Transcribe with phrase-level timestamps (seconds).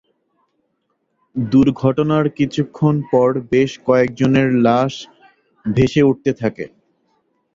[1.35, 4.93] দুর্ঘটনার কিছুক্ষণ পর বেশ কয়েকজনের লাশ
[5.65, 6.65] বেশে উঠতে থাকে।